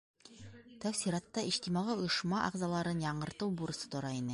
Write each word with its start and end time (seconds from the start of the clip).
Тәү 0.85 0.97
сиратта 1.01 1.43
ижтимағи 1.51 1.99
ойошма 1.99 2.43
ағзаларын 2.49 3.05
яңыртыу 3.09 3.57
бурысы 3.63 3.97
тора 3.97 4.19
ине. 4.23 4.29